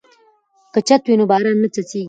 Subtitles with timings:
[0.73, 1.99] که چت وي نو باران نه څڅیږي.